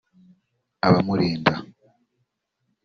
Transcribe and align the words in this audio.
abamurinda 0.87 1.55